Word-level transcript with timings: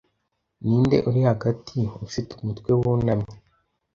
Ninde 0.65 0.97
uri 1.09 1.21
hagati 1.29 1.77
ufite 2.07 2.31
umutwe 2.39 2.69
wunamye 2.79 3.31